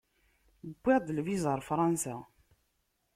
[0.79, 2.15] Wwiɣ-d lviza ar Fransa.